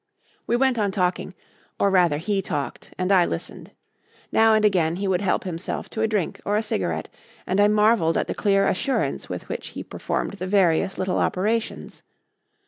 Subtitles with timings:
[0.47, 1.35] We went on talking
[1.79, 3.69] or rather he talked and I listened.
[4.31, 7.07] Now and again he would help himself to a drink or a cigarette,
[7.45, 12.01] and I marvelled at the clear assurance with which he performed the various little operations.